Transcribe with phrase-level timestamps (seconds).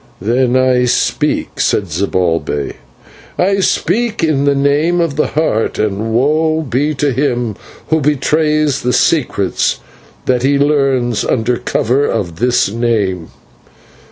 [0.19, 2.73] "Then I speak," said Zibalbay,
[3.37, 7.55] "I speak in the name of the Heart, and woe be to him
[7.89, 9.79] who betrays the secrets
[10.25, 13.27] that he learns under cover of this name.